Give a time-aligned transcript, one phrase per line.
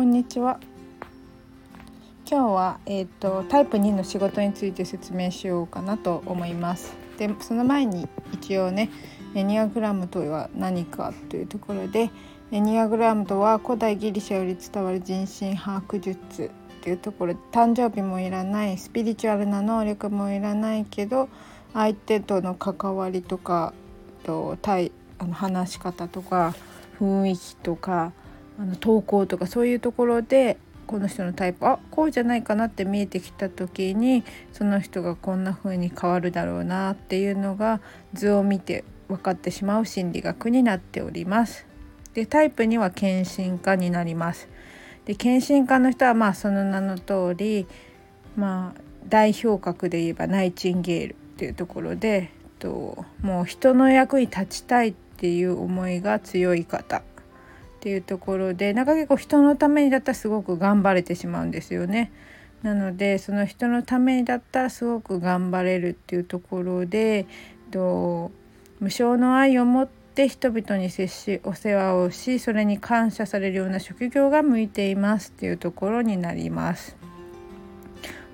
[0.00, 0.58] こんにちは。
[2.26, 6.96] 今日は、えーと、タイプ2の仕事について説明しようかなと思います。
[7.18, 8.88] でその前に一応ね
[9.34, 12.10] エニアグラムとは何かというところで
[12.50, 21.28] エニアグラムとは古代ギリシャより伝わる人心把握術というところで誕生日もいらないスピリチュアルな能力もいらないけど
[21.74, 23.74] 相手との関わりとか
[24.24, 26.54] と対あの話し方とか
[26.98, 28.14] 雰囲気とか
[28.60, 37.80] あの投稿とかそういうところでこの人のタイプあこうじゃないかなって見えてきた時にその人がこんな風に変わるだろうなっていうのが
[38.12, 41.66] 図を見て分かってしまう心理学になっております。
[42.12, 44.48] でタイプには献身家になります。
[45.06, 47.66] で献身家の人はまあその名の通り
[48.36, 57.02] まあ代表格で言えばナイチンゲールっていうところでともう人の役に立ちたいっていう思いが強い方
[57.80, 62.12] っていうところでなんか結構人のためにだったらすごく頑張れてしまうんですよね。
[62.62, 67.24] なのでその人のためにだったらすごく頑張れるっていうところで
[67.70, 68.30] と
[68.80, 76.98] 無償の愛を持って人々に接しお世話をしそれに感謝されるような職業が向いていますっていうところになります。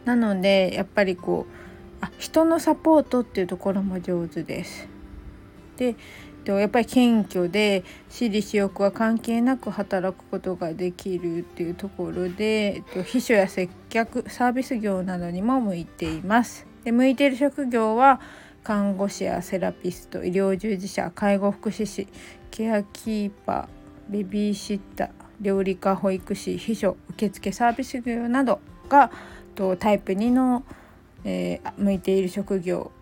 [0.05, 4.89] なのでやっぱりこうあ人のサポートっていうところも上手です。
[5.77, 5.95] で
[6.47, 16.67] とやっぱり謙虚で私利私欲は関係なく働くことができるっていうところでえっと秘書や接客サービス業などにも向いています。
[16.85, 18.21] で向いている職業は
[18.63, 22.07] 看護師やセラピスト医療従事者介護福祉士
[22.53, 25.11] ケアキーパーベビーシッター
[25.41, 29.11] 料理家保育士秘書受付サービス業などが
[29.57, 30.65] とタイプ2の、
[31.25, 32.93] えー、向いている職業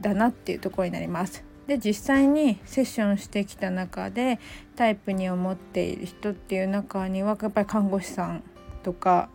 [0.00, 1.49] だなっていうところになります。
[1.70, 4.40] で実際にセッションしてきた中で
[4.74, 8.42] タイプに思っている人っていう中にはやっぱり看護師さん
[8.82, 9.28] とか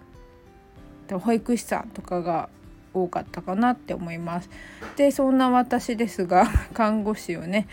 [1.09, 2.49] 保育士さんとかが
[2.93, 4.49] 多かったかなって思います。
[4.97, 6.45] でそんな私ですが
[6.75, 7.69] 看護師をね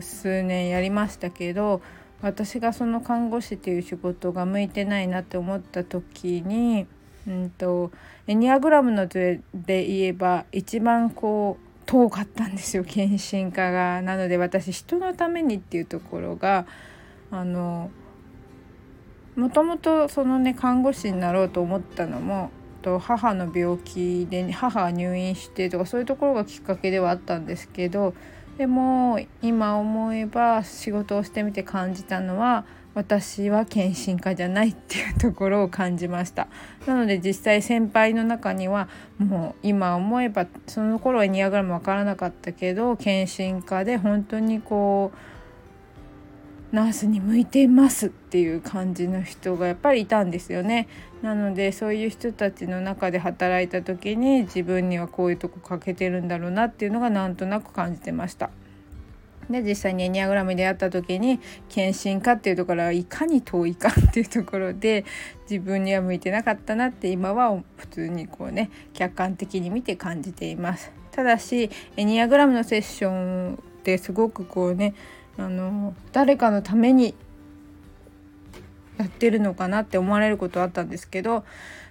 [0.00, 1.80] 数年やりましたけど
[2.20, 6.88] 私がその看護師っていう仕事が向いてないなって思った時に、
[7.28, 7.92] うんと、
[8.26, 14.02] エニアグラムの図で言えば一番こう遠かったんですよ献身家が。
[14.02, 16.66] なので私人のためにっていうところが
[17.30, 17.90] あの
[19.36, 22.50] もともとそのね看護師になろうと思ったのも
[22.82, 28.14] と母の病気で母が入院してとかそういうところがきっかけではあったんですけど
[28.58, 36.48] でも今思えば仕事をしてみて感じたのは私は献身家じゃないっていうところを感じました。
[36.84, 45.37] なので実際先輩の中にはもう今思えばその頃はエニアグラム分からなかったけど献身家で本当にこう
[46.70, 50.86] ナースに向いてますっていう感じの人がやっぱりいたんですよね。
[51.22, 58.50] なのでそういう人たちの中で働いた時に自分にはこういうとこ欠けてるんだろうなっていうのがなんとなく感じてました。
[59.50, 61.40] で実際にエニアグラムで会った時に
[61.70, 65.06] 献身かっていうところはいかに遠いかっていうところで
[65.50, 70.92] 自分には向いてなかったなって今は普通にこうね客観的に見て感じています。
[71.12, 74.94] ただしエニアグラムのセッションってすごくこうね
[75.38, 77.14] あの誰かのために
[78.98, 81.44] やってるのかなって思われることあったんですけど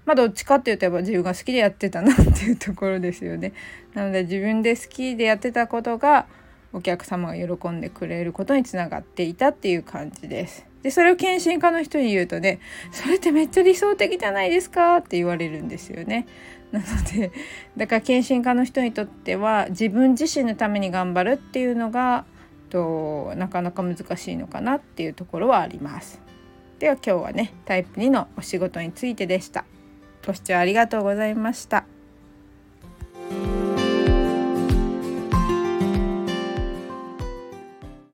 [0.05, 3.53] まあどっちかっていうとやっぱ自分が好きでやってたなっていうところですよね。
[3.93, 6.27] なので自分で好きでやってたことが
[6.73, 10.65] お客様が喜んでくれることにつながっていたっていう感じです。
[10.83, 12.59] でそれを検診家の人に言うとね
[12.91, 16.27] 「それってめっちゃ理想的じゃないですか」って言われるんですよね。
[16.71, 17.31] なので
[17.77, 22.25] だから検診家の人にとっては自分自身のために頑張るっていうのが
[22.69, 26.21] となかなか難しいのかなっていうところはあります。
[26.79, 29.65] では今日はねタイプ2のお仕事についてでした。
[30.25, 31.86] ご視聴ありがとうございました。